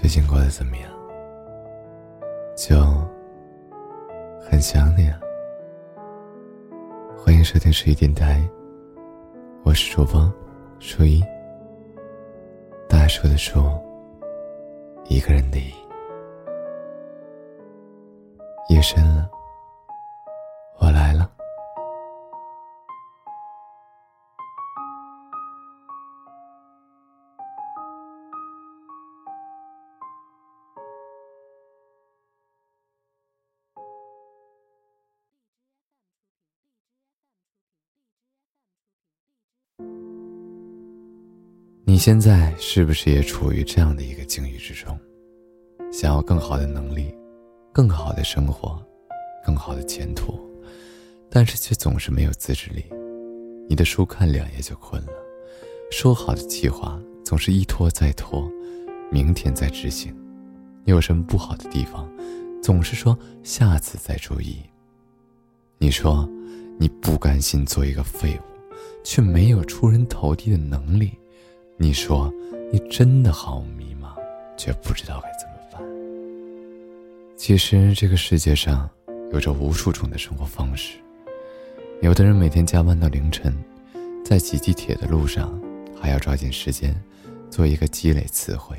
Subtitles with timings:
[0.00, 0.88] 最近过得怎么样？
[2.56, 2.76] 就
[4.40, 5.18] 很想你啊！
[7.16, 8.48] 欢迎收听十一电台，
[9.64, 10.32] 我是主播
[10.78, 11.20] 初一。
[12.88, 13.58] 大树的树，
[15.08, 15.58] 一个人的。
[18.68, 19.28] 夜深了，
[41.98, 44.96] 你现在是不是也处于这样的一个境遇之中？
[45.90, 47.12] 想要更好的能力，
[47.72, 48.80] 更好的生活，
[49.44, 50.38] 更好的前途，
[51.28, 52.84] 但是却总是没有自制力。
[53.68, 55.12] 你的书看两页就困了，
[55.90, 58.48] 说好的计划总是一拖再拖，
[59.10, 60.14] 明天再执行。
[60.84, 62.08] 你有什么不好的地方，
[62.62, 64.62] 总是说下次再注意。
[65.78, 66.30] 你说
[66.78, 68.70] 你不甘心做一个废物，
[69.02, 71.18] 却没有出人头地的能力。
[71.80, 72.32] 你说，
[72.72, 74.08] 你真的好迷茫，
[74.56, 75.80] 却不知道该怎么办。
[77.36, 78.90] 其实这个世界上
[79.32, 80.98] 有着无数种的生活方式。
[82.02, 83.54] 有的人每天加班到凌晨，
[84.24, 85.56] 在挤地铁的路上
[86.00, 87.00] 还要抓紧时间
[87.48, 88.76] 做一个积累词汇；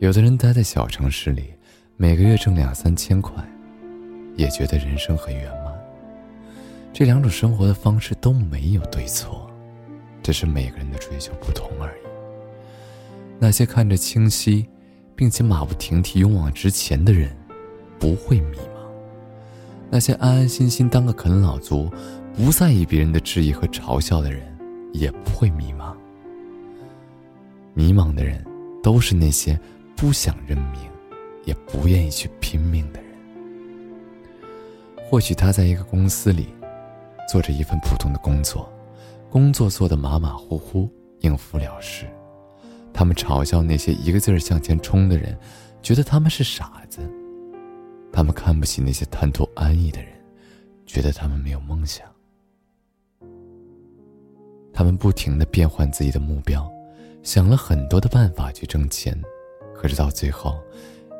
[0.00, 1.54] 有的人待在小城市里，
[1.96, 3.32] 每个月挣两三千块，
[4.34, 5.72] 也觉得人生很圆满。
[6.92, 9.48] 这两种生活的方式都没有对错。
[10.26, 12.00] 只是每个人的追求不同而已。
[13.38, 14.66] 那些看着清晰，
[15.14, 17.30] 并且马不停蹄勇往直前的人，
[17.96, 18.90] 不会迷茫；
[19.88, 21.88] 那些安安心心当个啃老族，
[22.36, 24.42] 不在意别人的质疑和嘲笑的人，
[24.92, 25.94] 也不会迷茫。
[27.72, 28.44] 迷茫的人，
[28.82, 29.56] 都是那些
[29.94, 30.80] 不想认命，
[31.44, 33.12] 也不愿意去拼命的人。
[35.08, 36.48] 或许他在一个公司里，
[37.30, 38.68] 做着一份普通的工作。
[39.36, 42.06] 工作做得马马虎虎，应付了事。
[42.90, 45.38] 他们嘲笑那些一个劲儿向前冲的人，
[45.82, 47.00] 觉得他们是傻子。
[48.10, 50.10] 他们看不起那些贪图安逸的人，
[50.86, 52.06] 觉得他们没有梦想。
[54.72, 56.66] 他们不停的变换自己的目标，
[57.22, 59.14] 想了很多的办法去挣钱，
[59.74, 60.58] 可是到最后，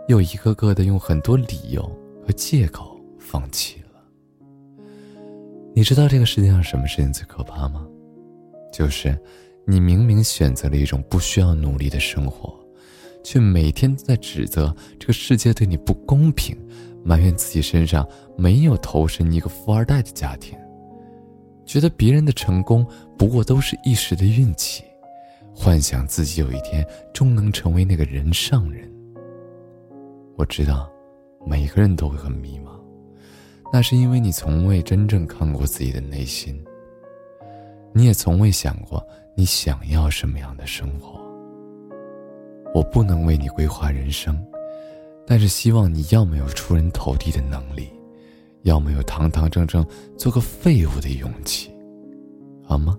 [0.08, 1.82] 又一个个的用很多理由
[2.26, 4.00] 和借口放弃了。
[5.74, 7.85] 你知道这个世界上什么事情最可怕吗？
[8.76, 9.18] 就是，
[9.64, 12.54] 你明明选择了一种不需要努力的生活，
[13.24, 16.54] 却每天在指责这个世界对你不公平，
[17.02, 20.58] 埋怨自己身上没有投身一个富二代的家庭，
[21.64, 22.86] 觉得别人的成功
[23.16, 24.84] 不过都是一时的运气，
[25.54, 28.86] 幻想自己有一天终能成为那个人上人。
[30.36, 30.86] 我知道，
[31.46, 32.78] 每个人都会很迷茫，
[33.72, 36.62] 那是因为你从未真正看过自己的内心。
[37.96, 39.02] 你也从未想过
[39.34, 41.18] 你想要什么样的生活。
[42.74, 44.38] 我不能为你规划人生，
[45.26, 47.88] 但是希望你要么有出人头地的能力，
[48.64, 49.82] 要么有堂堂正正
[50.14, 51.74] 做个废物的勇气，
[52.62, 52.98] 好吗？